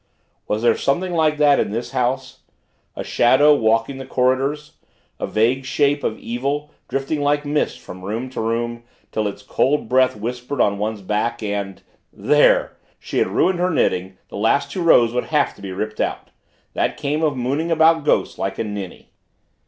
Was 0.47 0.63
there 0.63 0.75
something 0.75 1.13
like 1.13 1.37
that 1.37 1.59
in 1.59 1.69
this 1.69 1.91
house 1.91 2.39
a 2.95 3.03
shadow 3.03 3.53
walking 3.53 3.99
the 3.99 4.05
corridors 4.07 4.77
a 5.19 5.27
vague 5.27 5.63
shape 5.63 6.03
of 6.03 6.17
evil, 6.17 6.71
drifting 6.87 7.21
like 7.21 7.45
mist 7.45 7.77
from 7.79 8.03
room 8.03 8.27
to 8.31 8.41
room, 8.41 8.81
till 9.11 9.27
its 9.27 9.43
cold 9.43 9.87
breath 9.87 10.15
whispered 10.15 10.59
on 10.59 10.79
one's 10.79 11.03
back 11.03 11.43
and 11.43 11.83
there! 12.11 12.77
She 12.97 13.19
had 13.19 13.27
ruined 13.27 13.59
her 13.59 13.69
knitting, 13.69 14.17
the 14.29 14.37
last 14.37 14.71
two 14.71 14.81
rows 14.81 15.13
would 15.13 15.25
have 15.25 15.53
to 15.53 15.61
be 15.61 15.71
ripped 15.71 16.01
out. 16.01 16.31
That 16.73 16.97
came 16.97 17.21
of 17.21 17.37
mooning 17.37 17.69
about 17.69 18.03
ghosts 18.03 18.39
like 18.39 18.57
a 18.57 18.63
ninny. 18.63 19.11